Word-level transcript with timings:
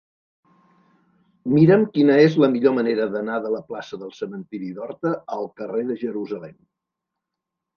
Mira'm 1.57 1.83
quina 1.97 2.15
és 2.21 2.37
la 2.43 2.49
millor 2.55 2.73
manera 2.77 3.07
d'anar 3.17 3.35
de 3.43 3.51
la 3.57 3.61
plaça 3.67 4.01
del 4.05 4.17
Cementiri 4.21 4.73
d'Horta 4.79 5.13
al 5.37 5.47
carrer 5.61 5.85
de 5.91 5.99
Jerusalem. 6.07 6.59